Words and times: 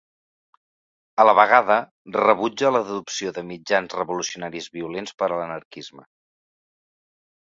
A 1.23 1.25
la 1.27 1.33
vegada, 1.39 1.75
rebutja 2.15 2.71
l'adopció 2.75 3.33
de 3.35 3.43
mitjans 3.49 3.93
revolucionaris 3.99 4.71
violents 4.79 5.13
per 5.21 5.29
a 5.29 5.37
l'anarquisme. 5.43 6.03